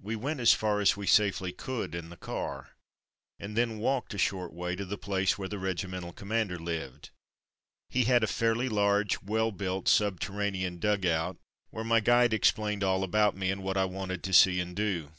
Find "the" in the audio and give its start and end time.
2.08-2.16, 4.86-4.96, 5.50-5.58, 12.08-12.10